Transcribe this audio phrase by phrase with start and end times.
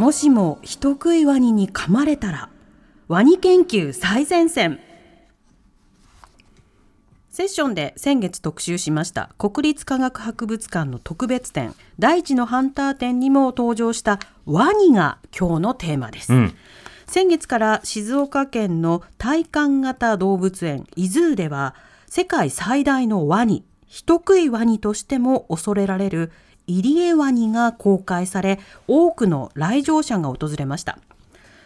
[0.00, 2.48] もしも人食いワニに噛まれたら
[3.06, 4.80] ワニ研究最前線。
[7.28, 16.54] セッションで先月特集しました国立科学博物館の特別展大地のハンター展にも登場したワニが今日のテーマです、うん。
[17.06, 21.74] 先月から静岡県の体感型動物園イズーでは
[22.06, 26.32] 世界最大のワニ人食いワニとしても恐れられる
[26.78, 30.98] 入江ワニが公開され多くの来場者が訪れました。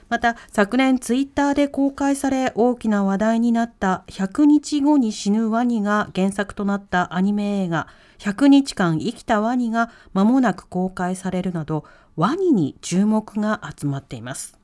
[0.09, 7.89] また昨年ツイッターで公開され大きな話題になった100日後に死ぬワニが原作となったアニメ映画
[8.19, 11.85] 100日間生きたワニが間もなく公開されるなど
[12.17, 14.64] ワニに注目が集まっています。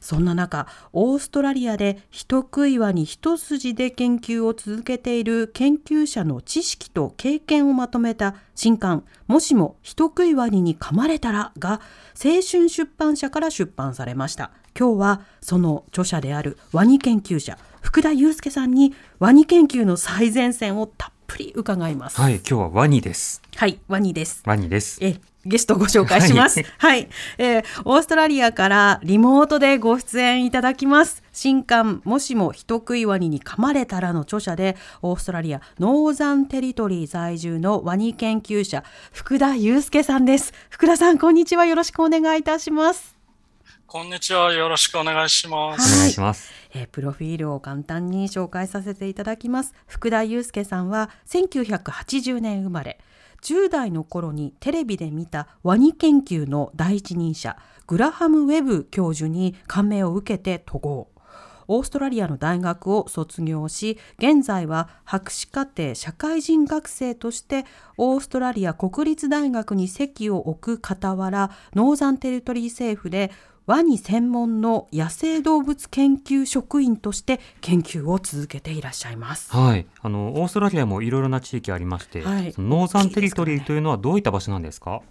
[0.00, 11.80] そんな中、オーストラリアで人食いワニ一筋で研究を続けている研究者の知識と経験をまとめた新刊、もしも人食いワニに噛まれたらが
[12.22, 14.50] 青春出版社から出版されました。
[14.78, 22.20] 今日はその著者であるワニ研究者、福田祐介さんにワニ研究の最前線をたっぷり伺います。
[22.20, 24.42] はい今日はワニですはい、ワニです。
[24.46, 26.62] ワニですえゲストをご紹介します。
[26.78, 27.08] はい、
[27.38, 31.22] えーオーストラリアからリモートでご出演いただきます。
[31.32, 40.52] 新刊もしも人食いワニに噛まれたらの著者で、オーストラリアノーザンテリトリー在住のワニ研究者福田祐介さんです。
[40.70, 41.66] 福田さんこんにちは。
[41.66, 43.16] よろしくお願いいたします。
[43.86, 44.52] こんにちは。
[44.52, 45.98] よろしくお願いしまおす。
[45.98, 52.98] 願いしますえープロフィールを簡単に紹介させていただきます福田祐介さんは1980年生まれ
[53.42, 57.56] 10代の頃にテレビで見たワニ研究の第一人者
[57.86, 61.10] グラハム・ウェブ教授に感銘を受けて渡航。
[61.70, 67.66] オーストラリアの大学を卒業し現在は博士課程社会人学生として
[67.98, 73.30] オーストラリア国立大学に籍を置く傍らノーザンテリトリー政府で
[73.68, 79.54] ワニ専門の野生動物研究職員として研究を続けていらっしゃいます。
[79.54, 79.84] はい。
[80.00, 82.50] あのオーストラリアもいろいろな地域ありまして、はい。
[82.54, 85.02] そのノーザンテリトリーというのはどういった場所なんですか？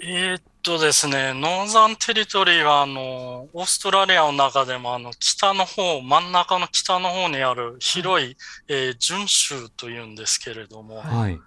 [0.00, 8.36] えーっとですね、ノーザンテリトリーは、あの、オーストラリアの中でも、あの、北の方、真ん中の北の方にある広い、
[8.66, 11.38] えー準州というんですけれども、はい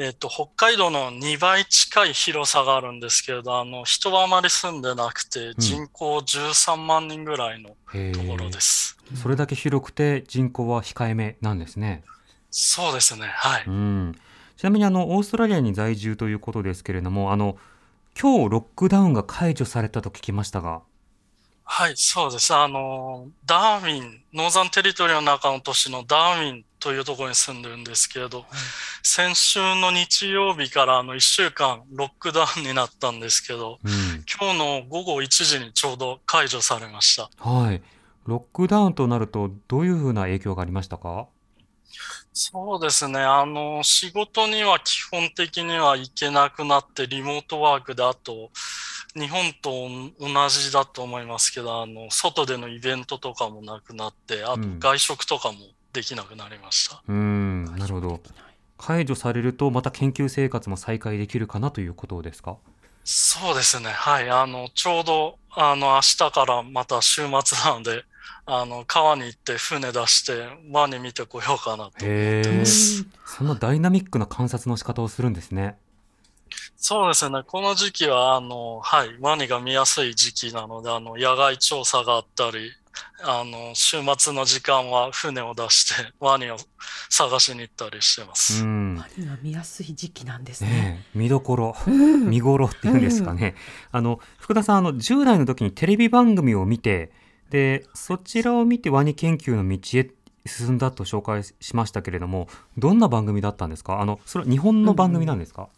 [0.00, 8.96] えーっと、北海道の2倍近い広さがあるんですけれど、あの、人はあまり住んでなくて、人口13万人ぐらいのへところーです。
[9.14, 12.04] それだけ広くて人口は控えめなんですね
[12.50, 13.64] そうですね、はい。
[13.66, 14.14] うん
[14.56, 17.56] ちなみにあのオーストラリアに在住ということですけれどもあの
[18.20, 20.82] 今日ロックダウンが解除されたと聞きましたが
[21.70, 22.54] はい、そうです。
[22.54, 28.44] あの、ダーウィン、ノーザンテリトリーの中の都市のダーウィンというところに住んでるんですけれど、
[29.02, 37.30] 先週の日曜日からあの1週間ロックダウンになったんですけど、うん今日の午後1時にちょうど解除されました。
[37.38, 37.82] はい。
[38.26, 41.28] ロックダウンとなると、どういうふうな影響がありましたか？
[42.32, 43.18] そうですね。
[43.18, 48.50] あの、仕事には基本的には行けなくなって、リモートワークで、あと、
[49.14, 49.88] 日本と
[50.20, 55.58] 同じだと思いますけど、あの、外でのイベントとかもなくなって、あとうん外食とかも
[55.98, 57.02] できなくなりました。
[57.08, 58.20] うーん、なるほど。
[58.76, 62.56] 解除されると、また研究生活も再開できるかなということですか？
[63.02, 63.90] そうですね。
[63.90, 64.30] はい。
[64.30, 68.04] あの、ちょうど、あの、明日からまた週末なので、
[68.46, 71.90] あの、川に行って船出して、ワニ見てこようかなと。
[72.02, 72.64] へえ。
[72.64, 75.76] すそんなダイナミックな観察の仕方をするんですね。
[76.76, 77.42] そうですね。
[77.44, 82.70] この時期は、あの、はい、ワニが見やすい時期なので、あの、野外調査があったり、
[83.22, 86.56] あの、週末の時間は船を出して、ワニを
[87.10, 88.64] 探しに行ったりしてまうす。
[88.64, 88.96] ん。
[88.96, 90.70] ワニが見やすい時期なんですね。
[90.70, 93.54] ねえ見どころ、うん見頃っていうんですかね。
[93.92, 97.10] あの、福田さん、あの、10代の時にテレビ番組を見て、
[97.50, 100.10] で、そちらを見てワニ研究の道へ
[100.46, 104.00] 進んだと紹介しましたけれども、どんな番組だったんですか？
[104.00, 105.68] あの、それは日本の番組なんですか、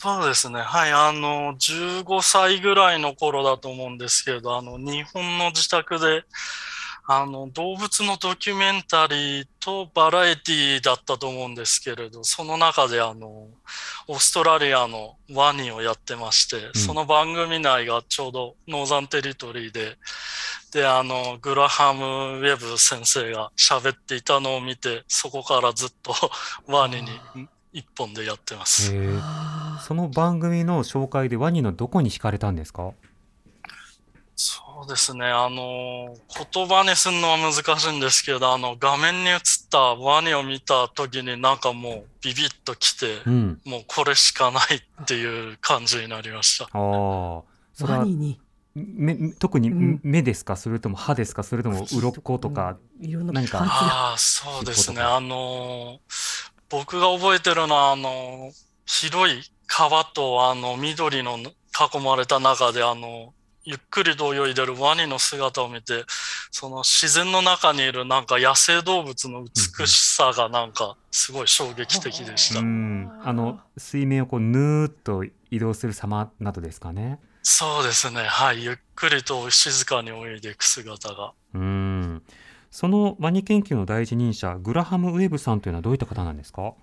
[0.00, 0.60] そうですね。
[0.60, 0.92] はい。
[0.92, 6.22] あの、15歳ぐらいの頃だと思うんですけれど、あの、日本の自宅で、
[7.08, 13.48] あの、動物のドキュメンタリーとバラエティだったと思うんですけれど、その中であの、
[14.06, 19.96] オーストラリアのワニをやってまして、その番組内がちょうどノーザンテリトリーで、
[20.70, 26.14] で、あの、グラハム・ウェブ先生が喋っていたのを見て、そこからずっと
[26.68, 27.08] ワニに
[27.72, 28.92] 一本でやってます。
[29.86, 32.92] その番組の紹介でワニのどこに惹かれたんですか？
[34.40, 35.26] そうですね。
[35.26, 36.16] あの、
[36.54, 39.38] 言葉にするのは難しいんですけど、あの、画面に映っ
[39.68, 43.60] たワニを見た時になんかもうビビッときて、うん。
[43.64, 46.66] もうこれしかないっていう感じになりました。
[46.66, 46.70] ああ。
[47.74, 48.38] それはワニに
[48.76, 50.54] 目特にうん目ですか？
[50.54, 51.42] それとも歯ですか？
[51.42, 52.76] それとも鱗とか。
[53.00, 55.00] いろんかああ、そうですね。
[55.00, 55.98] あの、
[56.70, 58.50] 僕が覚えてるのは、あの、
[58.86, 63.32] 広い川とあの緑の囲まれた中で、あの、
[63.64, 66.04] ゆっくりと泳いでるワニの姿を見て、
[66.50, 72.62] その自然の中にいるなんか野生動物の美しさがなんかすごい衝撃的でしうた。
[72.62, 73.20] ん。
[73.22, 77.20] あの水面をこうぬーっと移動する様などですかね。
[77.42, 78.22] そうですね。
[78.22, 78.64] はい。
[78.64, 81.32] ゆっくりと静かに泳いでいく姿が。
[81.54, 81.87] うん。
[82.70, 86.74] そのワニ研究の第一人者グラハム・ウェブさんというのはどういった方なんですか？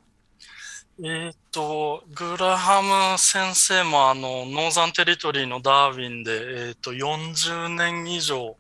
[1.04, 8.56] えっと、グラハム先生もあの、ノーザンテリトリーのダーウィンで、えっと、40年以上、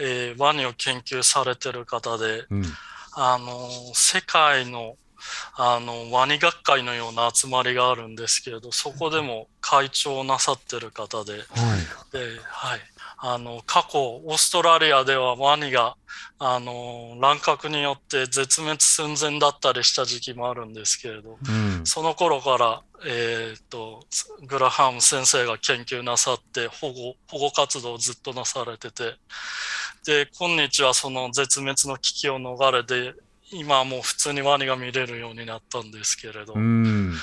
[0.00, 2.64] えーワニを研究されてる方で、うん。
[3.16, 4.96] あの、世界の、
[5.56, 11.42] あの、ワニ学会のような集まりがあるんですけれど、そこでも会長をなさってる方で、はい。
[12.12, 12.80] で、はい。
[13.26, 15.96] あの、過去、オーストラリアではワニが、
[16.38, 21.86] あの、乱獲によって絶滅寸前だったりした時期もあるんですけれど、うん。
[21.86, 24.04] その頃から、えーっと、
[24.46, 29.14] グラハム先生が研究なさって、保護、保護活動をずっとなされてて、
[30.04, 33.14] で、今日はその絶滅の危機を逃れて、
[33.50, 37.14] 今はもう普通にワニが見れるようになったんですけれど、うん。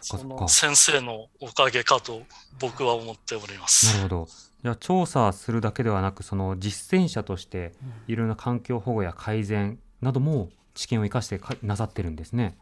[0.00, 2.22] その先生のおかげかと
[2.60, 3.96] 僕は思っております。
[3.96, 4.28] なるほど。
[4.64, 7.74] じゃあ調査するだけではなくその実践者として
[8.08, 12.56] いろんな環境保護や改善なども知見を生かしてかなさってるんですね。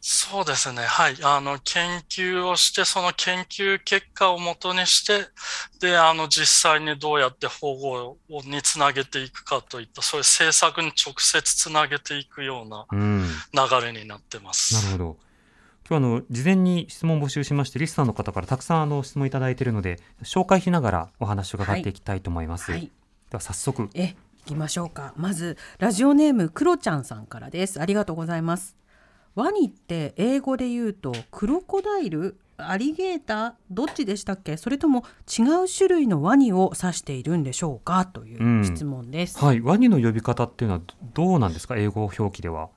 [0.00, 0.82] そうですね。
[0.82, 1.16] はい。
[1.22, 5.28] あの、研究をして、その研究結果をもとにして、
[5.80, 13.22] で、あの、実際にどうやって保護をにつなげていくかといった、そういう政策に直接つなげていくようなうん。
[13.22, 14.74] 流れになってます。
[14.74, 15.16] なるほど。
[15.88, 22.72] 今日あの事前に質問を募集しましてリスナーの方からたくさんあの質問いただいているので紹介しながらお話を伺っていきたいと思います。
[22.72, 22.90] はい。
[23.30, 25.12] では早速え、行きましょうか。
[25.16, 27.82] まずラジオネームクロちゃんさんからです。
[27.82, 28.76] ありがとうございます。
[29.34, 33.52] ワニって英語で言うとクロコダイル、アリゲーター？
[33.70, 34.56] どっちでしたっけ？
[34.56, 38.06] それとも違う種類のワニを指しているんでしょうか？
[38.06, 39.38] という質問です。
[39.44, 40.80] はいワニの呼び方っていうのは
[41.12, 41.76] どどうなんですか？
[41.76, 42.70] 英語表記では。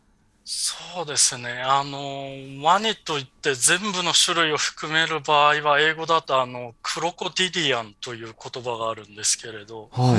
[0.49, 1.61] そうですね。
[1.61, 10.17] あの、ワニといって全部の種類を含める場合は、英語だとあの、クロコディリアンという言葉があるんですけれど、は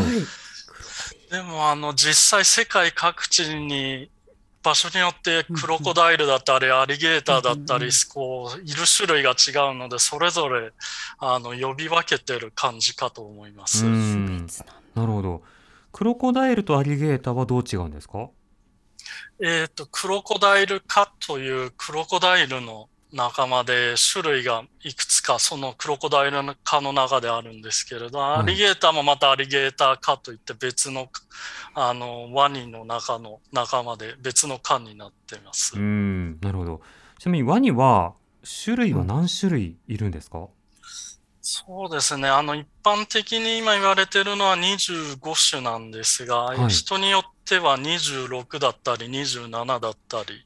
[1.31, 1.31] い。
[1.33, 4.11] でもあの、実際世界各地に
[4.63, 10.73] 場所によってクロコダイルだったり、アリゲーターだったり、こう、いる種類が違うので、それぞれ、
[11.21, 13.87] あの、呼び分けてる感じかと思います。
[13.87, 14.47] うん
[14.95, 15.43] なるほど。
[15.91, 18.29] クロコダイルとアリゲーターはどう違うんですか？
[19.43, 31.09] えっと、クロコダイル科というクロコダイルの仲間で種類がいくつかそのクロコダイル科の中であるんですけれど、いアリゲーターもまたアリゲーター科といって別の、
[31.75, 35.79] あの、ワニの中の仲間で別の科になっています。
[35.79, 36.81] うんなるほど。
[37.19, 38.15] ちなみにワニは
[38.65, 40.49] 種類は何種類いるんですか、
[41.41, 42.29] そうですね。
[42.29, 50.45] あの、一般的に今言われているのは25種なんですが、はい人によっては26だったり27だったり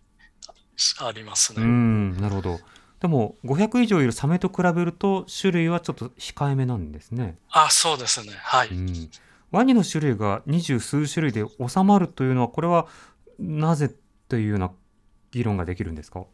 [1.01, 1.67] ありますうね。
[1.67, 2.61] んなるほど。
[3.01, 7.37] でも500以上いるサメと比べると種類はちょっと控えめなんですね。
[7.51, 8.33] あ、そうですね。
[8.37, 8.69] はい。
[8.69, 9.11] うん、
[9.51, 12.87] ワニの種類が二十数種類で収まるというのはこれは
[13.39, 13.93] なぜ
[14.29, 14.71] というような
[15.33, 16.25] 議論ができるんですか？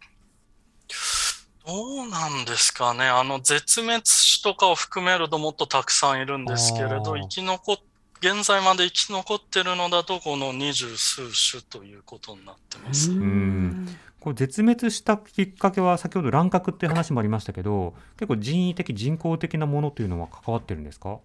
[1.66, 3.04] どうなんですかね。
[3.06, 4.02] あの、絶滅
[4.42, 7.76] 種とかを含めるともっとたくさんいるんですけれど、生き残っ、
[8.20, 13.10] 現在まで生き残ってるのだと、この二十数種ということになってます。
[13.10, 13.86] ん
[14.20, 21.20] こう絶滅したきっかけは先ほど乱獲っていう話もありましたけど結構人為的人工的なものというのは関わってるんですか？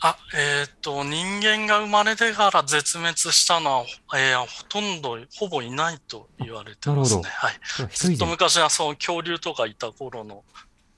[0.00, 3.84] あ、えっ、と、人間が生まれてから絶滅したのは、
[4.14, 7.22] えーほとんど、ほぼいないと言われてますね。
[7.22, 7.54] なるはい。
[7.94, 10.44] ずっと昔はその恐竜とかいた頃の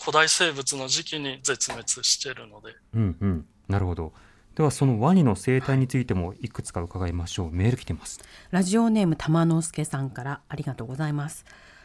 [0.01, 2.75] 古代生物の時期に絶滅してるので。
[2.95, 4.13] うんうんなるほど
[4.57, 7.51] ではそのワニの生態についてもいくつか伺いましょう。
[7.53, 8.21] メール来てます。
[8.51, 11.45] ラジオネーム玉之助さんからありがとうございます。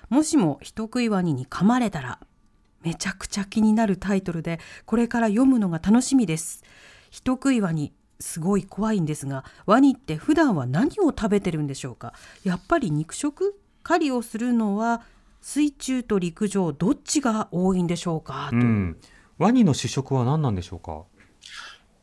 [0.10, 2.20] もしも人食いワニに噛まれたら
[2.82, 6.64] めちゃくちゃ気になるタイトルでこれから読むのが楽しみです。
[7.10, 12.14] 人食いワニすごい怖いんですがワニって普段は何を食べてるんでしょうか？
[12.46, 15.02] やっぱり肉食狩りをするのは
[15.42, 18.56] 水中と陸上どっちが多いんでしょうか、と。
[18.56, 18.98] うん。
[19.40, 21.04] ワニの主食は何なんでしょうか？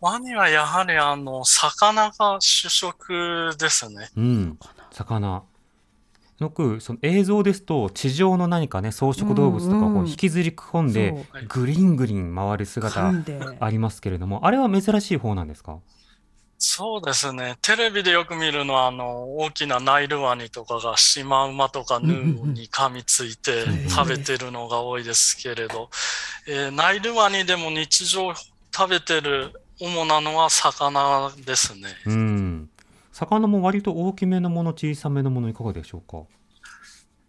[0.00, 4.08] ワニはやはりあの、魚が主食ですね。
[4.16, 4.58] うん。
[4.92, 5.42] 魚。
[6.38, 10.08] よくその映像ですと地上の何かね草食動物とかうんうこうん。
[10.08, 13.12] 引きずり込んでグリングリン回る姿
[13.58, 15.80] ありますけれどもあれは珍しい方なんですか？
[16.60, 17.56] そうですね。
[17.60, 25.88] テレビでよく見るのは、あの、大きなナイルワニとかがシマウマとかヌーに噛みついて食べてるのが多いですけれど、
[26.48, 31.88] えーナイルワニでも日常食べてる主なのは魚ですね。
[32.06, 32.70] うん。
[33.12, 36.24] 魚も割と大きめのもの小さめのものいかがでしょうか？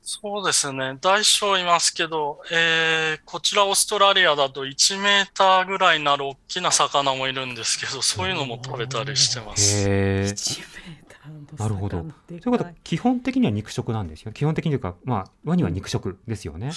[0.01, 0.97] そうですね。
[1.01, 9.87] 大小いますけど、えーこちらオーストラリアだと1メーターぐらいになる大きな魚もいるんですけど、そういうのも食べたりしてます。
[9.87, 12.05] へえ1メーターのなるほど。
[12.27, 14.31] ということは基本的には肉食なんですよ。
[14.31, 16.71] 基本的にというかまあワニは肉食ですよね、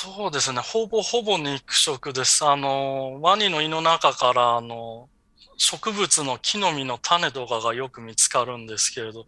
[0.00, 0.60] そうですね。
[0.60, 2.44] ほぼほぼ肉食です。
[2.46, 5.08] あの、ワニの胃の中から、あの、
[5.56, 9.26] 植物の木の実の種とかがよく見つかるんですけれど、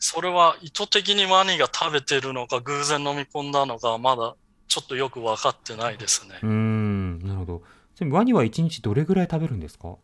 [0.00, 4.34] それは意図的にワニが食べてるのか、偶然飲み込んだのか、まだ
[4.66, 6.40] ちょっとよく分かってないですね。
[6.42, 7.62] うーんなるほど
[7.94, 9.94] ちなみにワニは1日どれぐらい食べるんですか？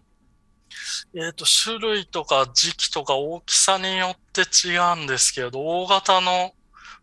[1.16, 6.52] えっと、種類とか時期とか大きさによって違うんですけれど、大型の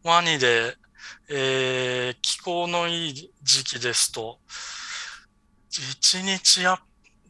[0.03, 0.75] ワニで、
[1.31, 4.39] えー気候のいい時期ですと、
[5.71, 6.79] 1日や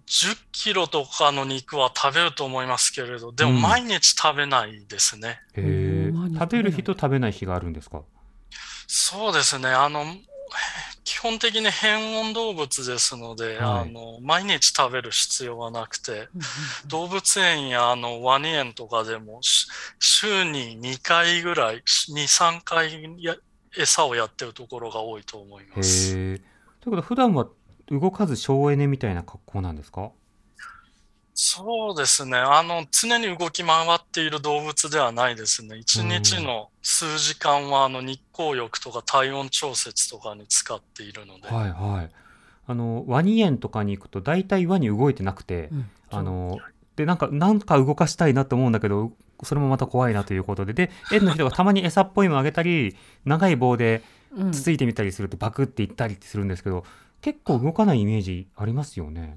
[0.07, 5.39] 10キロとかの肉は食べると思いますけれど、でもうん毎日食べないですね。
[5.55, 8.01] うん食べる日と食べない日があるんですか？
[8.87, 9.69] そうですね。
[9.69, 10.03] あの、
[11.05, 13.81] 基本的に変温動物ですので、はい。
[13.81, 16.27] あの、毎日食べる必要はなくて、
[16.87, 19.67] 動物園やあのワニ園とかでもし
[19.99, 21.81] 週に2回ぐらい、2、
[22.27, 23.35] 3回や
[23.77, 26.13] 餌をやってるところが多いと思いへます。
[26.17, 26.45] えという
[26.85, 27.47] ことは普段は
[27.89, 30.11] 動かず省エネみたいな格好なんですか？
[31.33, 32.37] そうですね。
[32.37, 35.77] あの、常に動き回っている動物ではないですね。
[35.77, 41.47] 一日の数時間はあの日光浴とか体温調節とかに使っているので。
[41.47, 42.09] はいはい
[42.67, 46.59] あのワニ園とかに行くと大体ワニ動いてなくて、うんあの
[46.95, 49.11] でなんかなんか動かしたいなと思うんだけど
[49.43, 52.95] それもまた怖いなということでで園の人がたまに餌っぽいのあげたり
[53.25, 54.03] 長い棒で
[54.35, 56.83] うんつついてみたりするとバクっていったりするんですけど
[57.21, 59.35] 結構動かないイメージありますよね。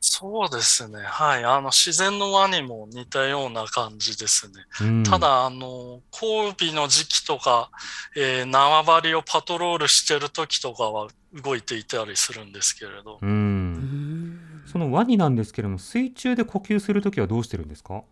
[0.00, 1.00] そうですね。
[1.02, 1.44] はい。
[1.44, 4.54] あの、自然のワニも似たような感じですね。
[4.82, 7.70] うんただ、あの、交尾の時期とか、
[8.14, 18.02] えー縄張りをパトロールしてる時とかは動いていたりするんですけれど、ううんんそのワニなんですけれども水中で呼吸するときはどうしてるんですか？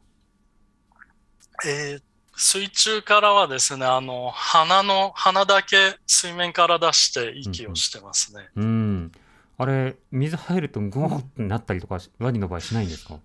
[1.66, 2.02] えー
[2.34, 8.48] 水中からはですね、あの、鼻の、鼻だけ水面から出して息をしてますね。
[8.56, 9.12] うん
[9.58, 13.18] あれ水入るとグワッとなったりとかワニの場合しないんですか？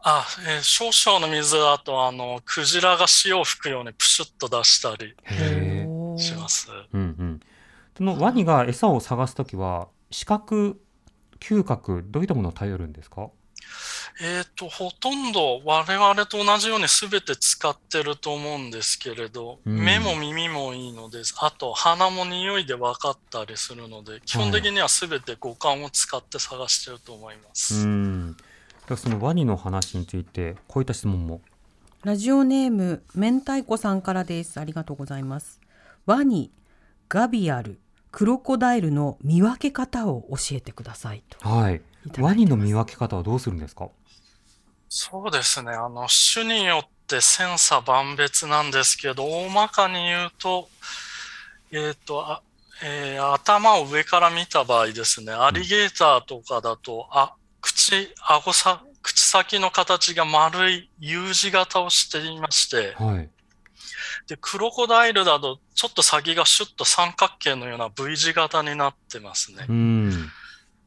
[0.00, 5.14] あ、えー少々の水だと、あの、クジラが潮を吹くようにプシュッと出したり
[6.20, 6.68] します。
[6.92, 7.40] うんうん。
[7.96, 10.82] そのワニが餌を探すときは視覚
[11.38, 13.30] 嗅覚どういったものを頼るんですか？
[14.20, 21.34] えっと、ほとんど我々と同じように全て使ってると思うんですけれど、うん目も耳もいいのです。
[21.38, 27.86] あと、鼻も匂いで分かったりするので、基本的には全て五感を使って探してると思いまうす。
[27.86, 28.34] ん。
[28.34, 28.40] で
[28.90, 31.40] はそのワニの話についてこういった質問も。
[32.04, 35.60] ラジオネーム明太子さんからですありがとうございます
[36.04, 36.50] ワニ
[37.08, 37.78] ガビアル
[38.10, 41.80] クロコダイルの見分け方を教えてくださいとはい。
[42.18, 43.88] ワニの見分け方はどうするんですか？
[44.88, 45.72] そうですね。
[45.72, 50.68] あの、種によって千差万別なんですけど、大まかに言うと、
[51.70, 52.42] えっと、あ
[52.82, 63.30] えー頭を上から見た場合ですね、アリゲーターとかだと、あ、口、顎さ、口先の形が丸い U 字型をしていまして、はい。
[64.26, 69.72] で、クロコダイルだと、ちょっと先がシュッと三角形のような V 字型になってますねう。
[69.72, 70.30] ん。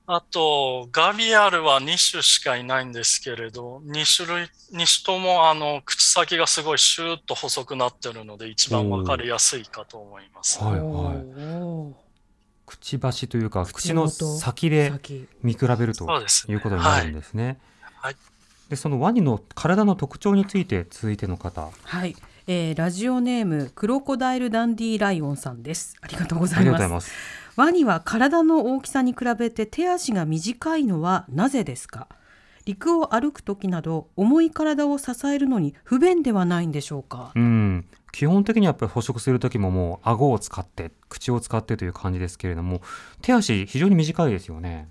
[0.08, 10.64] あと、ガビアルは2種しかいないんですけれど、2種類、2種ともあの、口先がすごいシューッと細くなってるので、一番わかりやすいかと思います。
[10.64, 11.14] はいは
[11.92, 11.96] い。
[12.68, 15.28] くちばしというか口の先で先。
[15.44, 16.06] 見比べると
[16.50, 17.60] いうことになるんですね。
[18.02, 18.16] はい。
[18.70, 21.70] でそのワニの体の特徴について続いての方。
[21.84, 22.16] はい、
[22.48, 25.96] えーラジオネームクロコダイルダンディライオンさんです。
[26.02, 26.82] ありがとうござありいます。
[26.82, 32.08] がとうございますワニは体の大きさに比べて手足が短いのはなぜですか？
[32.66, 37.32] 陸を歩く時など重い体を支えるのに不便ではないんでしょうか？
[37.36, 42.82] うん基本的にはやっぱり捕食する時ももう顎を使って口を使ってという感じですけれども
[43.22, 44.90] 手足非常に短いですよね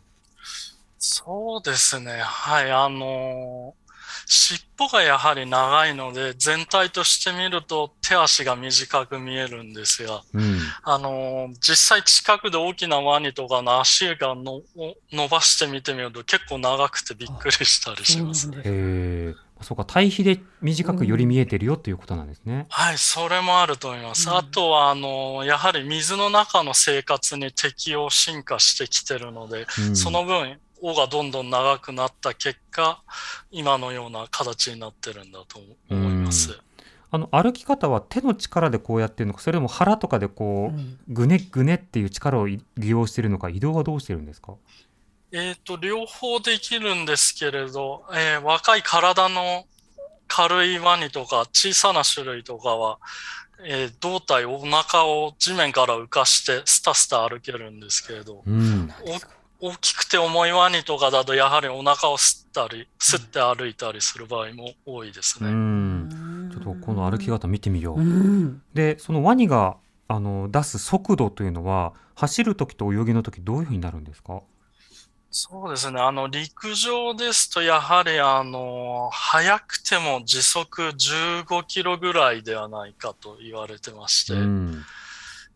[0.98, 2.12] そうですね。
[2.22, 2.70] はい。
[2.72, 3.83] あのー
[4.26, 10.58] 尻尾がやはり長いので、全体として見ると手足が短く見えるんですが、うん。
[10.82, 14.62] あのー実際近くで大きなワニとかの足がのを
[15.12, 18.58] 伸ばしてみてみると結構長くてびっくりしたりしますね。
[18.58, 24.28] へえそうか対比で短くより見えてるよということなんですね、はい、それもあると思います。
[24.28, 24.36] うん。
[24.36, 29.96] あとは、あのーやはり水の中の生活に適応進化してきてるので、うん。
[29.96, 33.02] その分、尾がどんどん長くなった結果、
[33.50, 35.58] 今のような形になってるんだと
[35.90, 36.58] 思います。
[37.10, 40.98] あの歩き方は手の力でこうやってるのかそれとも腹とかでこう、うん。
[41.08, 44.54] ぐねぐねっていう力をい利用してるのか移動はどうしてるんですか？
[45.32, 49.64] えっ、と、両方できるんですけれど、えー若い体の
[50.26, 52.98] 軽いワニとか小さな種類とかは、
[53.64, 58.92] えー胴体、お腹を地面から浮かしてスタスタ歩けるんですけれど、うん。
[59.02, 59.18] お
[59.60, 65.50] 大きくて重いワニとかだとやはりお腹を吸ったり、吸って歩いたりする場合も多いですうね。
[65.52, 66.50] ん。
[66.52, 68.62] ちょっとこの歩き方見てみよう、うん。
[68.74, 69.76] でそのワニが
[70.08, 74.40] あの出す速度というのは走る時と泳ぎの時どういうふうになるんですか？
[75.36, 76.00] そうですね。
[76.00, 84.84] あの、陸上ですと、やはり、あの、速くても時速15キロぐらいではないかと言われてまして、うん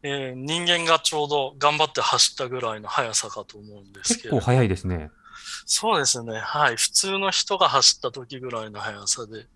[0.03, 4.37] えー人間がちょうど頑張って走ったぐらいの速さかと思うんですけれど。
[4.37, 5.11] 結構速いですね、
[5.67, 6.39] そうですね。
[6.39, 6.77] はい。
[6.77, 9.47] 普通の人が走った時ぐらいの速さで。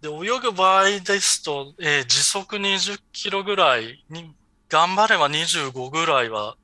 [0.00, 4.34] で、泳ぐ場合ですと、えー時速20キロぐらいに、
[4.68, 6.56] 頑張れば25ぐらいは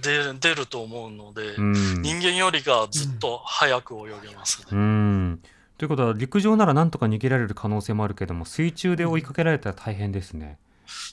[0.00, 4.66] 出出ると思うので、うん人間よりがずっと速く泳げますね。
[4.72, 5.42] うん
[5.76, 10.58] ということは陸上ならなんとか逃げられる可能性もあるけども水中で追いかけられたら大変ですね。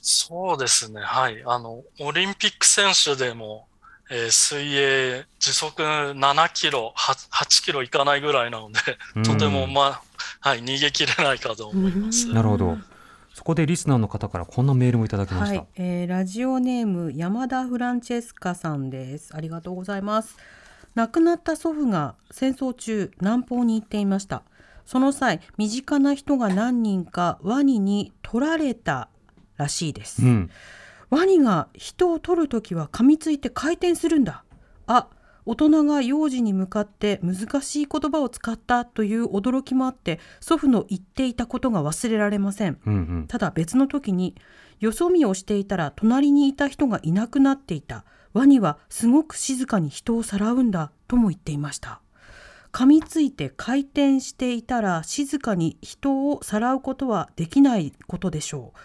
[0.02, 1.00] そうですね。
[1.00, 1.42] はい。
[1.44, 3.68] あの、オリンピック選手でも、
[4.10, 8.78] えー水泳時速7キロ、8, 8キロいかないぐらいなので、
[9.16, 10.00] うんとても、ま
[10.42, 12.28] あ、はい、逃げ切れないかと思います。
[12.32, 12.78] なるほど。
[13.34, 15.58] そこでリスナーの方からこんなメールもいただきました。
[15.58, 19.36] はい、えーラジオネーム山田フランチェスカさんです。
[19.36, 20.36] ありがとうございます。
[20.94, 24.42] 亡くなった祖父が戦争中南方に行っていました。
[24.86, 29.10] その際、身近な人が何人かワニに取られた
[29.56, 30.24] らしいです。
[30.24, 30.50] うん、
[31.10, 34.44] ワニが人を取るときは噛みついて回転するんだ。
[34.86, 35.08] あ、
[35.44, 42.78] 大人が幼児に向かって難しい言葉を使ったという驚きもあって、祖父の言っていたことが忘れられません。
[42.84, 43.26] うん、うん。
[43.28, 44.34] ただ別の時に
[44.80, 52.00] よそ見をしていたら隣にいた人がいなくなっていたワニはすごく静かに人をさらうんだとも言っていました
[52.72, 58.78] 噛みついて回転していたら静かに人をさらうことはできないことでしょう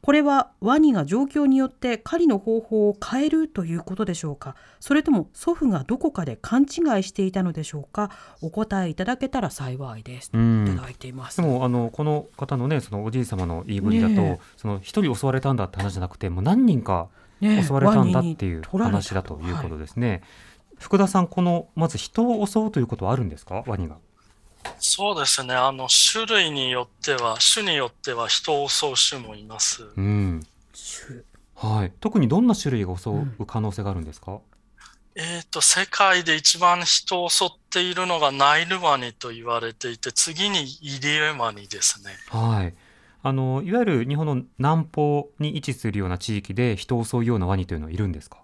[0.00, 4.54] これはワニが状況によって狩りの方法を変えるということでしょうか？
[4.80, 6.68] それとも祖父がどこかで勘違い
[7.02, 8.10] していたのでしょうか？
[8.40, 10.68] お答えいただけたら幸いです、うん。
[10.68, 11.42] いただいています。
[11.42, 14.44] でもあのこの方のねそのおじい様の言いぶりだと、ねえ。
[14.56, 17.08] その一人襲われたんだって話じゃなくてもう何人か
[17.40, 20.22] ね襲われたんだっていう話だということですね。
[20.78, 23.64] 福田さんこのまず人を襲うということはあるんですか？
[23.66, 23.96] ワニが。
[24.78, 25.54] そうですね。
[25.54, 29.88] あの、種類によっては、種によっては人を襲う種もいます。
[29.96, 30.46] うん。
[30.72, 31.02] シ
[31.54, 31.92] はい。
[32.00, 34.40] 特にどんな種類が襲う可能性があるんですか？
[35.16, 42.12] えっ、と、世界で一番人を襲っているのがナイルワニと言われていて、次にイリエワニですね。
[42.28, 42.74] はい。
[43.24, 48.38] あのいわゆる日本の南方に位置するような地域で人を襲うようなワニというのはいるんですか？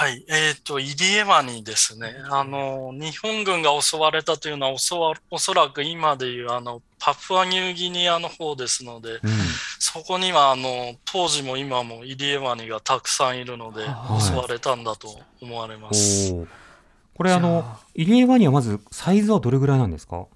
[0.00, 0.24] はい。
[0.28, 2.14] えっ、と、イリエワニですね。
[2.30, 9.20] あの、日本軍が襲われたというのはおそわ、おそらく今でいう、あの、パプアニューギニアの方ですので、うん。
[9.80, 16.32] そこには、あの、当時も今もイリエワニがたくさんいるので、はい襲われたんだと思われます。
[17.16, 17.64] これあの
[17.96, 20.26] イリエワニはまずサイズはどれぐらいなんですか？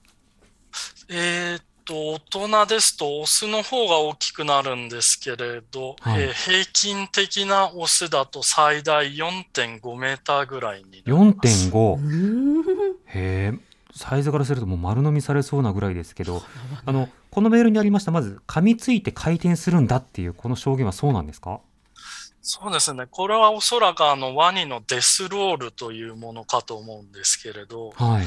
[1.08, 11.62] えーっと、大人ですと、オスの方が大きくなるんですけれど、はいえー平均的なオスだと最大4.5メーターぐらいになり四ます。
[11.62, 11.96] 点五う。
[11.98, 12.62] ーん
[13.06, 13.52] へえ。
[13.94, 16.42] サイズからするともう丸飲みされそうなぐらいですけど、
[16.86, 21.60] あのこのメールにありましたまず噛みついて回転するんだっていうこの証言はそうなんですか？
[22.40, 23.06] そうですね。
[23.10, 28.26] これはおそらくあのワニのデスロールというものかと思うんですけれど、はい。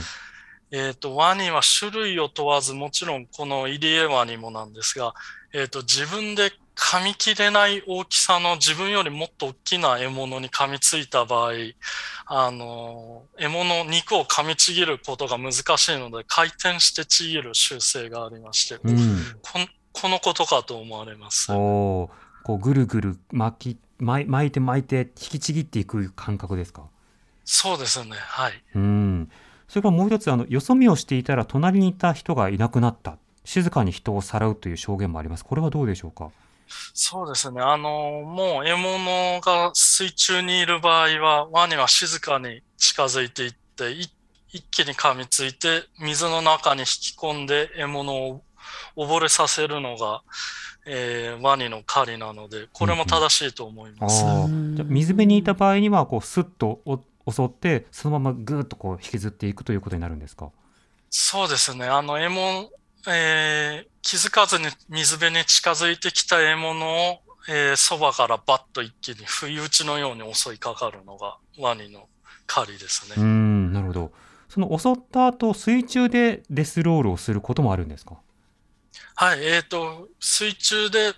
[0.78, 5.14] えっ、と、ワニは種類を問わず、もちろんこのイリエワニもなんですが、
[5.54, 11.52] えっ、と、自分で噛み切れない大きさの自分よりもっと大きな獲物に噛みついた場合、
[12.26, 19.24] あの、獲物、肉を噛みちぎることが難しいので、回転してちぎる習性がありまして、うん。
[19.42, 21.54] こんこのことかと思われます。
[21.54, 22.10] おー
[22.44, 26.84] こうぐるぐる巻き巻い巻いて巻いて引きちぎっていく感覚ですか？
[27.46, 28.18] そうですね。
[28.18, 28.64] はい。
[28.76, 29.32] うん。
[29.68, 33.18] それからもう一つあのよそ見をしていたら隣にいた人がいなくなった。
[33.44, 35.46] 静かに人をさらうという証言もあります。
[35.46, 36.32] これはどうでしょうか？
[36.96, 37.62] そうですね。
[37.62, 44.10] あの、もう獲物が水中にいる場合は、ワニは静かに近づいていって、い
[44.52, 48.42] 一気に噛みついて、水の中に引き込んで獲物を
[48.98, 50.24] 溺れさせるのが、
[50.88, 54.26] えーワニの狩りなので、これも正しいと思います。
[54.26, 60.50] うんじゃあ水辺にいた場合にはこうスッとお襲ってそのままぐーっとこう引きずっていくということになるんですか？
[61.10, 61.86] そうですね。
[61.86, 62.70] あの、獲物、
[63.08, 72.08] えー気づかずに水辺に近づいてきた獲物を、えーそばからバッと一気に不意打ちのように襲いかかるのがワニの
[72.46, 73.26] 狩りですうね。
[73.26, 74.12] んなるほど。
[74.48, 78.18] その襲った後水中でデスロールをすることもあるんですか？
[79.16, 81.14] はい、えっ、と、水中で、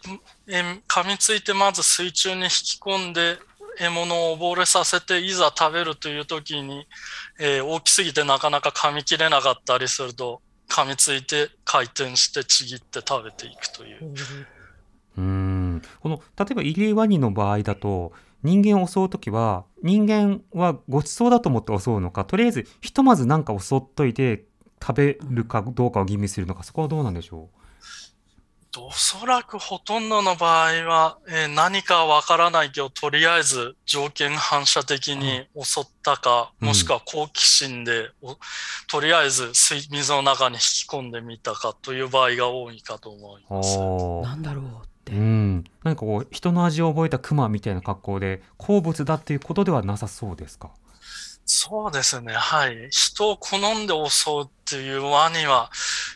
[0.47, 3.37] えー噛みついてまず水中に引き込んで、
[3.79, 6.87] 獲物を溺れさせて、いざ食べるという時に、
[7.39, 14.13] えー大きすぎてなかなか噛み切れなかったりすると、噛みついて回転してちぎって食べていくという。
[15.17, 18.13] うんこの例えばイリワニの場合だと
[18.43, 24.45] 人間を襲う時は人間はごちそうだと思って襲うのかとりあえずひとまず何か襲っといて
[24.79, 27.57] 食べるかどうかを吟味するのかそこはどうなんでしょう？
[28.77, 38.37] おそらくほとんどの場合は、えー何かわからないけど、とりあえず条件反射的に襲ったか、うんもしくは好奇心で、お
[38.91, 43.77] とりあえず水水の中に引き込んでみたかという場合が多いかと思いうます。
[44.29, 44.67] なんだろうっ
[45.05, 45.13] て。
[45.13, 50.69] うん何かこう人の味を覚えたクマみたいな格好で好物だっていうことではなさそうですか？
[51.47, 52.33] そうですね。
[52.33, 52.89] はい。
[52.91, 55.71] 人を好んで襲うっていうワニは、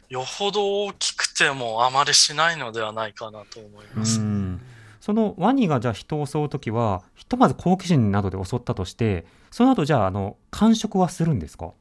[0.09, 4.19] よほど大きくてもあまりしないのではないかなと思います。
[4.19, 4.61] うん
[4.99, 11.71] そのワニがじゃあ人を襲う時はひとまず好奇心などで襲ったとしてその後じゃああの完食はするんですか？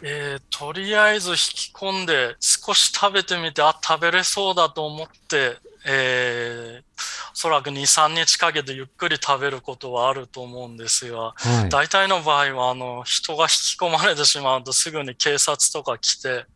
[0.00, 11.68] えーとりあえず引き込んで少し食べてみて、あ、食べれそうだと思って、えー、おそらく2、3日かけてゆっくり食べることはあると思うんですが、はい。
[11.68, 16.46] 大体の場合は、あの、人が引き込まれてしまうとすぐに警察とか来て、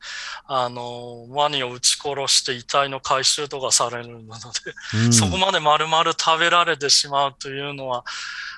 [0.47, 4.25] あの、ワニを撃ち殺して遺体の回収とかされるので、
[5.05, 8.07] うんそこまで丸々食べられてしまうというのは、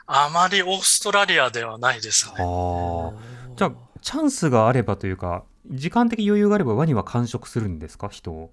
[0.07, 2.35] あまりオーストラリアではないですね。
[2.37, 8.09] じゃあチャンスがあればというか時間的余裕があればワニは完食するんですか？
[8.09, 8.53] 人を。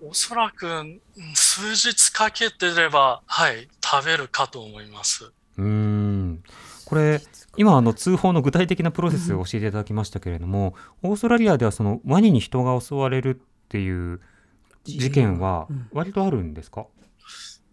[0.00, 1.00] おそらくうん
[1.34, 5.32] 数日かけてれば、はい、食べるかと思います。
[5.56, 6.42] うーん。
[6.84, 7.20] これ
[7.56, 14.20] 今あの通報の具体的なプロセスを教えていただきましたけれども、オーストラリアではそのワニに人が襲われるっていう
[14.84, 15.88] 事件はうん。
[15.92, 16.86] 割とあるんですか、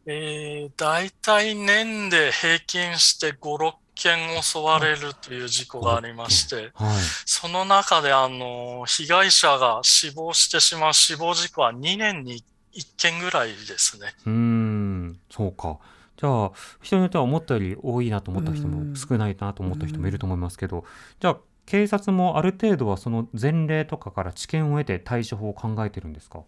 [0.06, 6.96] えー、大体年で平均して5、6件襲われるという事故がありまして、はい。
[7.26, 14.14] その中であの、被害者が死亡してしまう死亡事故は2年に1件ぐらいですね。
[14.26, 15.80] うーんそうか。
[16.18, 20.86] じゃあ人によっては思ったより多いなと思った人うんも少ないなと思った人もいると思いますけど、
[21.20, 26.44] じゃあ警察もある程度はその前例とかから知見を得て対処法を考えてるんですか？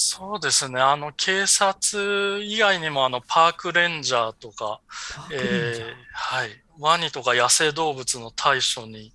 [0.00, 0.80] そうですね。
[0.80, 4.78] あの、警察以外にもあの、パークレンジャーとか、
[5.16, 6.50] パーえーはい。
[6.78, 9.10] ワニとか野生動物の対処に、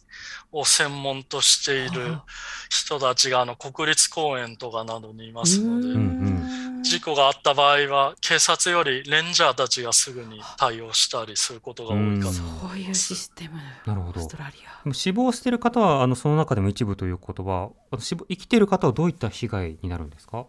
[0.51, 2.25] を専門としているあ
[2.69, 12.33] 人たちが、あの、国立公園とかなどにいますので、ん事故があった場合は、警察よりレンジャーたちがすぐに対応したりすることが多いかと。
[12.33, 12.43] そ
[12.73, 13.53] ういうシステム。
[13.85, 14.57] なるほどオーストラリ
[14.89, 14.93] ア。
[14.93, 20.45] 死亡している方はあのその中でも一部ということは生きている方はどういった被害になるんですか？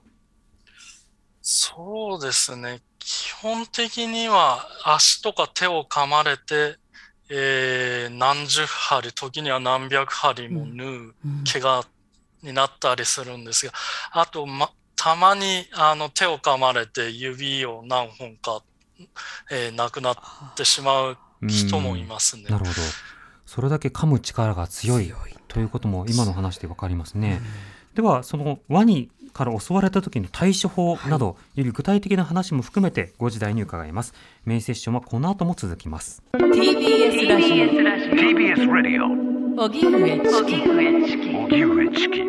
[1.47, 2.81] そうですね。
[2.99, 6.79] 基本的には足とか手を噛まれて、
[7.29, 11.45] えー何十針、時には何百針も縫ううん。
[11.45, 11.85] 怪我
[12.43, 13.73] になったりするんですが、
[14.13, 18.63] あと、ま、たまにあの手を噛まれて指を何本か、
[19.53, 20.17] えーなくなっ
[20.57, 22.45] てしまう人もいますね。
[22.45, 22.71] なるほど。
[23.45, 25.13] それだけ噛む力が強い
[25.49, 27.43] ということも今の話で分かりますね、
[27.95, 34.15] ではそのワニから襲われた時の対処法など、より具体的な話も含めて5時台に伺います
[34.47, 40.63] メインセッションはこの後も続きます TBS ラジオ TBS Radio 荻上チキ
[41.37, 42.23] 荻上チキ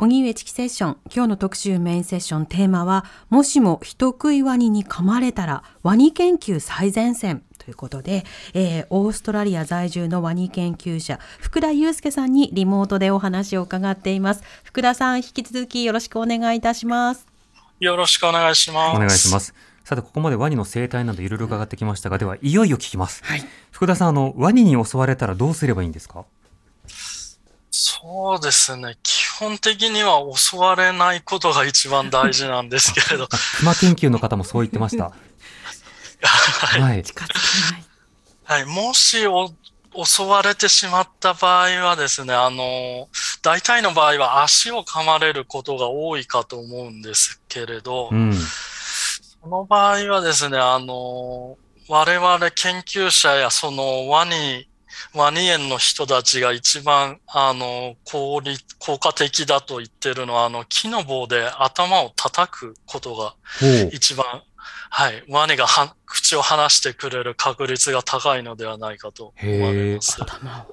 [0.00, 17.26] 荻上チキセッション今日の特集メインセッションテーマはもしも人食いワニに噛まれたらワニ研究最前線ということで、えーオーストラリア在住のワニ研究者福田祐介さんにリモートでお話を伺っています福田さん引き続きよろしくお願いいたします
[17.80, 18.96] よろしくお願いします。
[18.96, 19.54] お願いします。
[19.84, 23.22] さて、ここまでワニの生態などいろいろ伺ってきましたが、では、いよいよ聞きます。
[23.24, 26.24] はい福田さん、あの、ワニに襲われたらどうすればいいんですか？
[27.70, 28.96] そうですね。
[29.04, 33.28] 基本的には襲われないことが一番大事なんですけれど。
[33.58, 35.12] 熊研究の方もそう言ってました。
[36.22, 37.02] はい。
[37.04, 37.38] 近づか
[37.72, 37.84] ない
[38.44, 38.64] はい。
[38.64, 39.52] もしお
[40.04, 43.08] 襲われてしまった場合はですね、あの、
[43.42, 48.34] 大体の場合は足を噛まれることが多いかと思うんですけれど、うん。
[48.34, 51.56] その場合はですね、あの、
[51.88, 54.67] 我々研究者やそのワニ、
[55.14, 63.34] ワニ園の人たちが一番、あの、効率、効果的だと言ってるのは、あの、木の棒で頭を叩くことが。
[63.92, 64.42] 一番、
[64.90, 70.18] はい、ワニがは口を離してくれる確率が高いのではないかと思われます。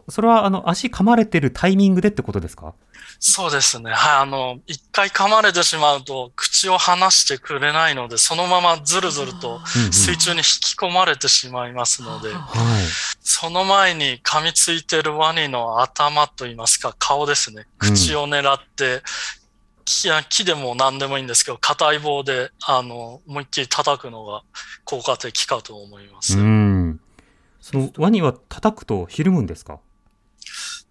[0.10, 2.74] それは、あの、足噛まれてるタイミングでってことですか？
[3.20, 3.92] そうですね。
[3.92, 4.22] はい。
[4.22, 12.40] あの、一回噛まれてしまうと、口を離してくれないので、そのままずるずると水中に引き込まれてしまいますので、はい。
[13.22, 17.68] その前に噛みついてるワニの頭といいますか、顔ですね。
[17.82, 19.04] うん口を狙って、
[19.86, 24.42] 木や木でも何でもいいんですけど、硬い棒で、あの、思いっきり叩くのが
[24.84, 26.38] 効果的かと思います。
[26.38, 27.00] うん。
[27.62, 29.80] その、ワニは叩くとひるむんですか？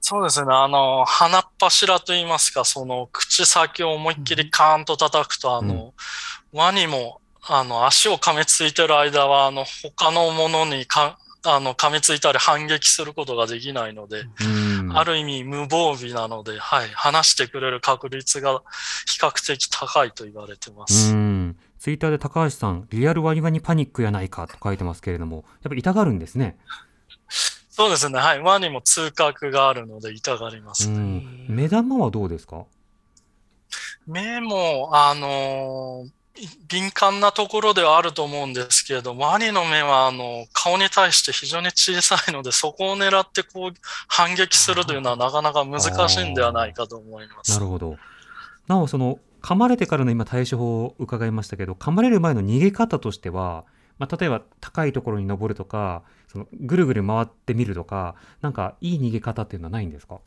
[0.00, 0.48] そうですね。
[0.50, 5.94] あの、鼻っ柱といいますか、その口先を思いっきりカーンと叩くと、あの、
[6.52, 14.73] ワニも、あの、足を噛みついてる間は、あの、他のものにか、あの、噛みついたり反撃することができないので、うん。
[14.98, 18.62] ある意味無防備なので、はい、話してくれる確率が
[19.06, 21.12] 比較的高いと言われてまうす。
[21.14, 21.56] ん。
[21.78, 26.56] ツイッターで高橋さん、リアルワニワニパニックやないかと書いてますけれども、やっぱ痛がるんですね。
[27.68, 28.18] そうですね。
[28.18, 28.40] はい。
[28.40, 30.98] ワニも痛覚があるので痛がりまうすね。
[30.98, 31.46] ん。
[31.48, 32.64] 目玉はどうですか？
[34.06, 36.12] 目も、あのーい
[36.68, 43.72] 敏感なところではあると思うんですけれど、ワニの目は、あの、顔に対して非常に小さいので、そこを狙ってこう、
[44.08, 47.52] 反撃するというのはなかなか難しいんではないかと思います。
[47.52, 47.96] なるほど。
[48.66, 53.64] なお、その、噛まれてからの今対処法を伺いましたけど、噛まれる前の逃げ方としては、
[53.98, 60.18] まあ、例えば高いところに登るとか、そのぐるぐる回ってみるとか、なんかいい逃げ方っていうのはないんですか？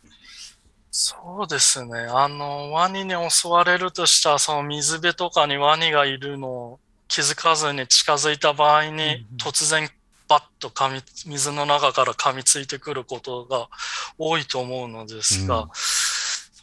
[0.99, 2.07] そうですね。
[2.09, 9.87] あの、ワニに襲われるとしたら、その水辺とかにワニがいるのを気づかずに近づいた場合に、突然
[10.27, 13.69] バッと噛み、水の中から噛みついてくることが
[14.17, 15.69] 多いと思うのですが、うん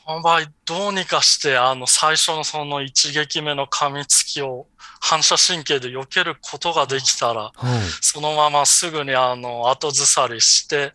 [0.07, 4.67] その場合、どうにかして、あの、最初のその一撃目の噛みつきを
[5.01, 7.81] 反射神経で避けることができたら、はい。
[8.03, 10.93] そのまますぐにあの後ずさりして、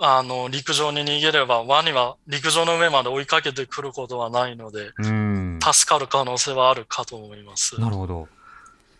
[0.00, 5.60] あの陸上に逃げればワニは陸上の上まで追いかけてくることはないので、うん。
[5.62, 7.80] 助かる可能性はあるかと思います。
[7.80, 8.28] なるほど。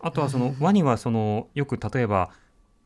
[0.01, 2.31] あとはそのワニはそのよく例えば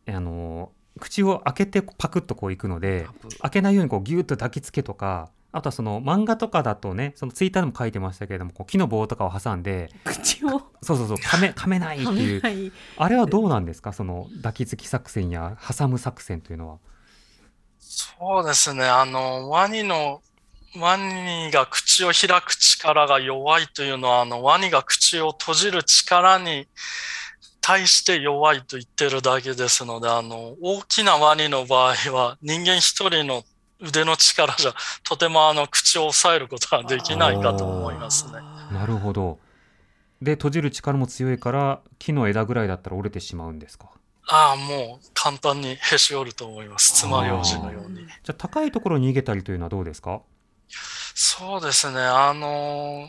[0.06, 3.06] あの口を開けてパクッとこういくので
[3.40, 10.62] 開けないようにこうギュッと抱きつけとかあとはその漫画とかだとねそのツイッターでも書いてましたけれどもこう木の棒とかを挟んで口を？
[10.82, 13.92] そうそうそう噛め噛めないっていうはいあれはどうなんですか？
[13.92, 16.78] その抱きつき作戦や挟む作戦というのは。
[17.98, 18.84] そうですね。
[18.84, 20.22] あの、ワニの、
[20.76, 26.68] ワニが口を開く力が弱いというのは、あの、ワニが口を閉じる力に
[27.60, 33.42] 対して弱いと言ってるだけですので、あの、大きなワニの場合は、人間一人の
[33.80, 38.32] 腕の力じゃ、とてもあの、口を押さえることはできないかと思いますね。
[38.72, 39.38] なるほど。
[40.20, 43.88] で閉じる力も強いから木の枝ぐらいだったら折れてしまうんですか？
[44.30, 46.92] ああ、もう簡単にへし折ると思います。
[46.94, 47.98] 爪楊枝のように。
[47.98, 50.20] じゃあ高いところに逃げたりというのはどうですか？
[51.14, 52.00] そうですね。
[52.00, 53.08] あの、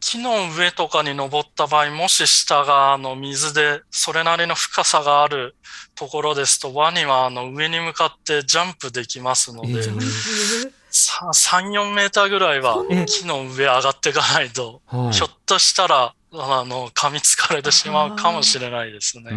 [0.00, 5.54] 木の上とかに登った場合、もし下があの水でそれなりの深さがある
[5.94, 19.30] ところですと、ワニはあの上に向かってジャンプできますので、えーさ3、4メーターぐらいはえ木の上上がっていかないと、はいひょっとしたら、あの、噛みつかれてしまうかもしれないですね。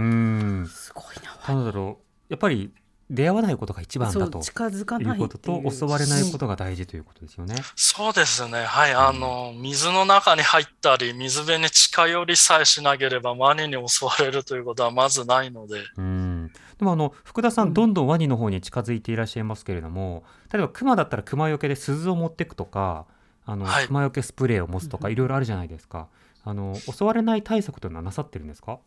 [0.95, 1.55] ごいな。
[1.55, 2.73] なんだろう、やっぱり
[3.11, 7.55] 出会わないことが一番だと近づかいないうことと、襲われないことが大事ということですよね。
[7.75, 8.63] そうですね。
[8.63, 8.93] はい。
[8.95, 16.51] あの、水の中に入ったり、水辺に近寄りさえしなければ、ワニに襲われるということはまずないので、うん。
[16.79, 23.05] でもあの福田さん、どんどんワニの方に近づいていらっしゃいますけれども、例えばクマだったらクマよけで鈴を持っていくとか、
[23.45, 26.07] あの、はいクマよけスプレーを持つとか、いろいろあるじゃないですか。
[26.43, 28.79] あの襲われない対策というのはなさってるんですか？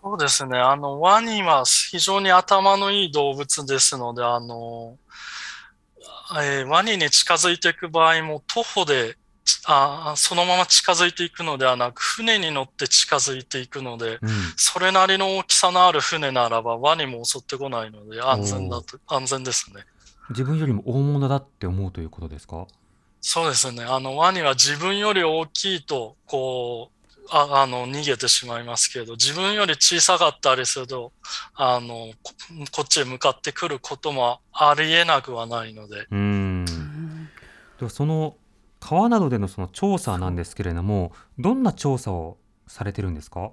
[0.00, 0.58] そうですね。
[0.58, 4.96] あの、ワニは非常に頭のいい動物ですので、あの、
[6.40, 9.16] えーワニに近づいていく場合も徒歩で
[9.64, 19.82] あそのまま近づいていくのではなく、船に乗って近づいていくので、うん、それなりの大きさのある船ならばワニも襲ってこないので安全だと、安全ですね。
[20.30, 22.66] 自分よりも大物だって思うということですか？
[23.20, 23.82] そうですね。
[23.84, 26.97] あの、ワニは自分より大きいと、こう、
[27.30, 31.12] ああの、逃げてしまいますけど、自分より小さかったりすると、
[31.54, 32.32] あの、こ
[32.72, 36.64] こっちへ向かってくることもありえなくはないので、うん。
[37.78, 38.36] ではその
[38.80, 43.50] 川などでのその調査なんですけれども、どんな調査をされてるんですか？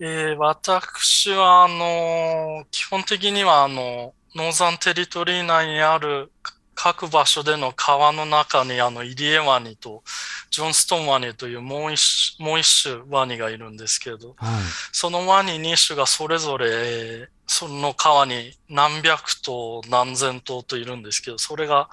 [0.00, 6.32] えー私は、あの、基本的には、あの、ノーザンテリトリー内にある
[6.82, 10.02] 各場所での川の中に、あの、イリエワニと
[10.50, 14.62] ジョンストンワニというもう一種、もう一種ワニがいるんですけど、はい。
[14.90, 21.90] そのワニ2種がそれぞれ、えーその川に何百頭、何千頭といるんですけど、それが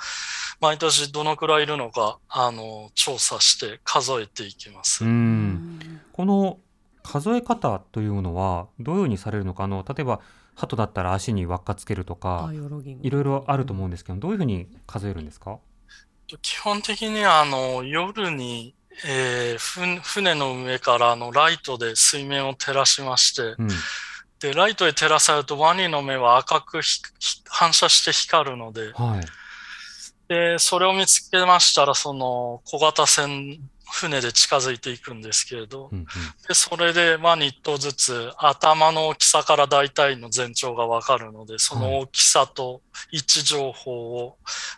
[0.61, 5.03] 毎年どのくらいいるのか、あの、調査して数えていきます。
[5.03, 5.99] うん。
[6.13, 6.59] この
[7.01, 10.19] 数え方というのはどういうふうにされるのかあの例えば
[10.57, 12.49] 鳩だったら足に輪っかつけるとか
[13.01, 15.59] いろいろあると思うんですけどどういうふうに数えるんですか？
[16.41, 23.67] 基本的にはあの夜に、えーふ船の上からあのライトで水面を照らしまして、うん。
[24.39, 26.81] で、ライトで照らされるとワニの目は赤く
[27.47, 29.25] 反射して光るので、はい。
[30.27, 33.59] で、それを見つけましたら、その小型船、
[33.91, 35.89] 船で近づいていくんですけれど。
[35.91, 36.05] う、んうん。
[36.47, 44.37] で、それでワニ一頭ずつ頭の大きさから大体の全長がわかるので、その大きさと位置情報を、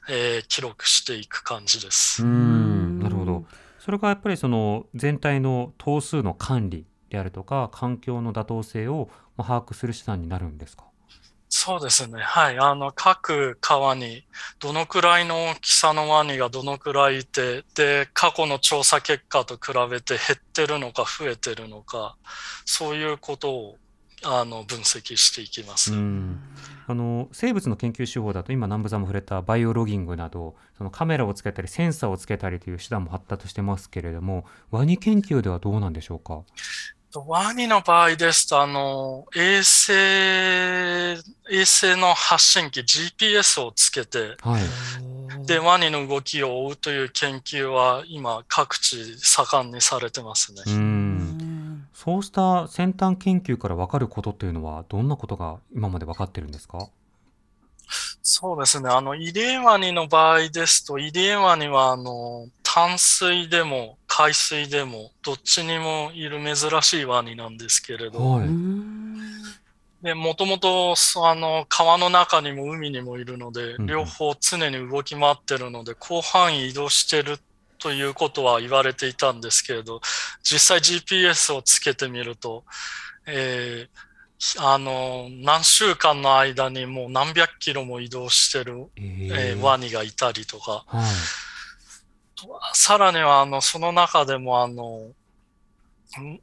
[0.09, 2.23] えー記録していく感じです。
[2.23, 2.99] うん。
[2.99, 3.45] なるほど。
[3.79, 10.83] それがやっぱりその全体の頭数の管理であるとか環境の妥当性をまあ把握する手段になるんですか？
[11.51, 12.21] そうですね。
[12.21, 12.59] はい。
[12.59, 14.23] あの、各川に
[14.59, 22.15] どのくらいの大きさのワニがどのくらいいて、で、過去の調査結果と比べて減ってるのか増えてるのか、
[22.65, 23.77] そういうことを、
[24.23, 25.93] あの、分析していきます。
[25.93, 26.39] うん
[26.88, 36.41] あの生物の研究手法だと今南部さんも触れたバイオロギングなどそのカメラをつけたりセンサーをつけたりという手段も発達してますけれどもワニ研究ではどうなんでしょうか？
[37.15, 41.15] ワニの場合ですと、あの、衛星、衛
[41.61, 44.61] 星の発信機 GPS をつけて、はい
[45.45, 50.61] で、ワニの動きを追うという研究は今各地盛んにされてますね。
[50.67, 56.89] ううんんそうした先端研究から分かることというのはどんなことが今まで分かってるんですか？
[58.21, 58.89] そうですね。
[58.89, 68.47] あの、イリエワニの場合ですと、イリエワニは、あの、淡水でも海水でも、どっちにもいる珍しいワニなんですけれど、はい。
[68.47, 68.99] うん
[70.03, 77.39] で、もともと、そあの、川の中にも海にもいるのでうんうん、両方常に動き回ってるので、広範囲移動してる
[77.79, 79.99] ということは言われていたんですけれど、
[80.43, 82.63] 実際 GPS をつけてみると、
[83.25, 84.10] えー
[84.60, 91.05] あの、何週間の間にもう何百キロも移動してる、ええーワニがいたりとか、はい
[92.73, 95.12] さらには、あの、その中でも、あの、
[96.21, 96.39] ん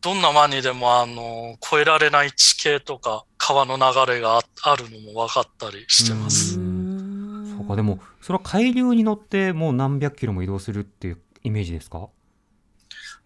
[0.00, 6.58] どんなワニでも、あの、越えられない地形とか、川の流れがああるのも分かったりしてます。
[6.58, 12.08] うんそうかでもそれは海流に乗ってもう何百キロも移動するっていうイメージですか？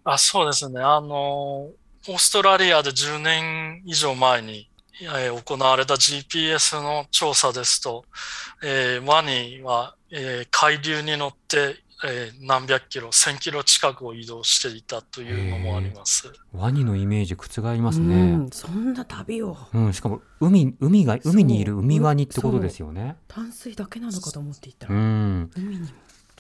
[0.05, 0.81] あ、そうですね。
[0.81, 1.17] あの、
[1.67, 4.69] オーストラリアで10年以上前に、
[5.01, 8.05] えー行われた GPS の調査ですと、
[8.63, 16.33] えーワニは、えー海流に乗って、えー何百キロ、1000キロ近くを移動していたというのもあります。
[16.53, 19.57] ワニのイメージ覆りますうねんそんな旅を。
[19.75, 23.17] うん、しかも海海が海にいる海ワニってことですよね。
[23.27, 25.51] 淡水だけなのかと思っていたうら、ん。
[25.57, 25.89] 海にも。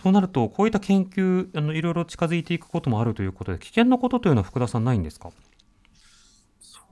[0.00, 5.30] そうなるとこういった研究あのいろいろ近づいていくこともあるということで危険なことというのは福田さんないんですか？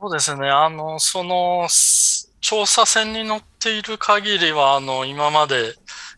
[0.01, 0.49] そうですね。
[0.51, 5.75] あの、その、す調査船に乗っている限りは、あの、今まで、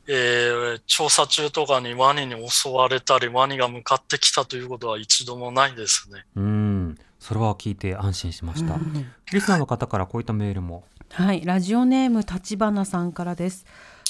[0.06, 6.24] えー調査中とかにワニに襲われたり、ワニが向かってきたということは一度もないですね。
[6.34, 6.98] うん。
[7.20, 9.12] それは聞いて安心しました、うん。
[9.32, 10.84] リスナーの方からこういったメールも。
[11.12, 13.66] はい、ラジオネーム立花さんからです。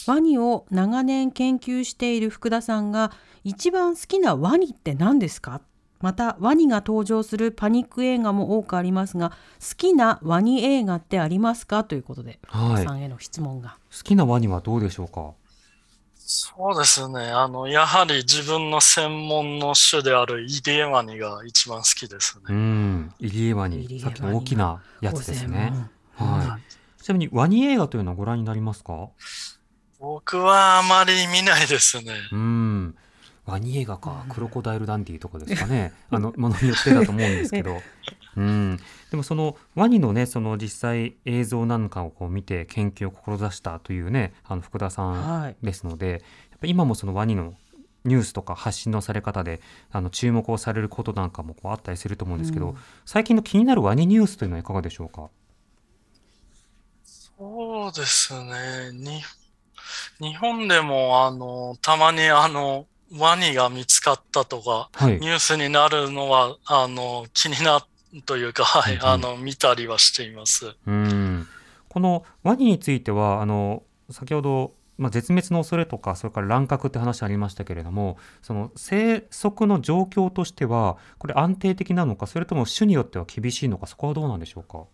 [0.06, 3.12] ワニを長年研究している福田さんが
[3.44, 5.60] 一番好きなワニって何ですか？
[6.00, 9.36] またワニが登場するパニック映画も多くありますが好
[9.76, 11.84] きなワニ映画ってありますか？
[11.84, 13.76] ということで、はいさんへの質問が。
[13.90, 15.32] 好きなワニはどうでしょうか？
[16.14, 17.30] そうですね。
[17.30, 22.54] あの、やはり自分の専門の種であるイリエワニが一番好きですうね。
[22.54, 25.72] ん、イリエワニニさっきの大きなやつですね。
[26.16, 27.02] はい。
[27.02, 29.08] ちなみにワニ映画というのはご覧になりますか？
[29.98, 32.12] 僕はあまり見ないですね。
[32.30, 32.38] うん。
[33.48, 35.92] ワニ映画か、クロコダイルダンディとかですかね。
[36.10, 37.80] あの、ものによってだと思うんですけど。
[38.36, 38.78] うん。
[39.10, 46.10] でもそのワニのね、その実際映像なんかをこう見て研究を志したというね、あの福田さんはいですので、
[46.50, 47.54] やっぱ今もそのワニの
[48.04, 52.76] ニュースとか発信のされ方であの注目をされることなんかもこうあったりすると思うんですけど、うん
[53.06, 55.30] 最近の気になるワニニュースというのはいかがでしょうか？
[57.38, 58.92] そうですね。
[58.92, 59.22] に、
[60.20, 62.86] 日本でもあの、たまにあの、
[63.16, 67.86] ワニが見つかったとか、はいニュースになるのは、あの、気にな
[68.26, 70.74] というか、はい、うんうんあの、見たりはしています。
[70.86, 71.48] うん
[71.88, 84.84] このワニについてはあの先ほど、まあ、絶滅の恐れとかそれから乱獲って話ありましたけれどもその生息の状況としてはこれ安定的なのかそれとも種によっては厳しいのかそこはどうなんでしょうか？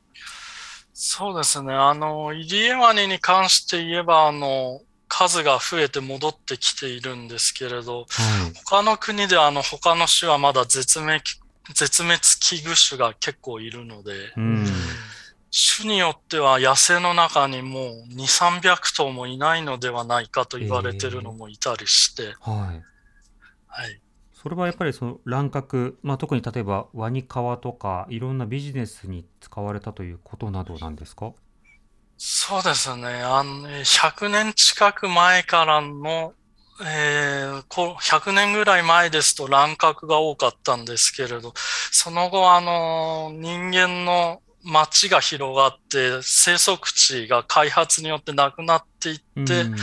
[0.93, 1.75] そうですね。
[1.75, 8.07] あの、イリエワニに関して言えば、あの、数が増えて戻ってきているんですけれど、はい。
[8.65, 11.21] 他の国ではあの、他の種はまだ絶滅、
[11.75, 14.65] 絶滅危惧種が結構いるので、うん。
[15.77, 22.83] 種によっては野生の中にもう2、300頭もいないのではないかと言われてるのもいたりして、はい。
[23.69, 24.01] はい。
[24.33, 31.33] それはやっぱりその乱獲、まあ、特に例えばワニ皮とかいろんなビジネスに使われたということなどなんですか？
[32.27, 33.21] そうですね。
[33.23, 36.33] あの、えー100年近く前からの、
[36.83, 41.53] えーこ100年ぐらい前ですと乱獲が多かったんですけれど、
[41.93, 49.77] その後、あの、人間の街が広がって、生息地が開発によってなくなっていって、うん